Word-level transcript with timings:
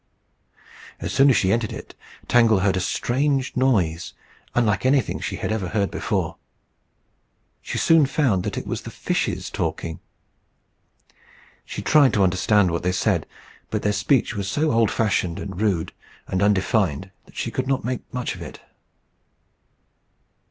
As 0.99 1.13
soon 1.13 1.29
as 1.29 1.37
she 1.37 1.51
entered 1.53 1.71
it, 1.71 1.93
Tangle 2.27 2.61
heard 2.61 2.75
a 2.75 2.79
strange 2.79 3.55
noise, 3.55 4.13
unlike 4.55 4.83
anything 4.83 5.19
she 5.19 5.35
had 5.35 5.51
ever 5.51 5.67
heard 5.67 5.91
before. 5.91 6.37
She 7.61 7.77
soon 7.77 8.07
found 8.07 8.41
that 8.41 8.57
it 8.57 8.65
was 8.65 8.81
the 8.81 8.89
fishes 8.89 9.51
talking. 9.51 9.99
She 11.65 11.83
tried 11.83 12.13
to 12.13 12.23
understand 12.23 12.71
what 12.71 12.81
they 12.81 12.91
said; 12.91 13.27
but 13.69 13.83
their 13.83 13.93
speech 13.93 14.35
was 14.35 14.47
so 14.47 14.71
old 14.71 14.89
fashioned, 14.89 15.37
and 15.37 15.61
rude, 15.61 15.93
and 16.25 16.41
undefined, 16.41 17.11
that 17.25 17.37
she 17.37 17.51
could 17.51 17.67
not 17.67 17.85
make 17.85 18.11
much 18.11 18.33
of 18.33 18.41
it. 18.41 18.59